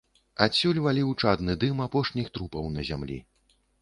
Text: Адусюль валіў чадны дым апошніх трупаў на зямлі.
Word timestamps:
Адусюль 0.45 0.79
валіў 0.85 1.11
чадны 1.23 1.57
дым 1.65 1.83
апошніх 1.87 2.33
трупаў 2.39 2.65
на 2.79 2.87
зямлі. 2.89 3.19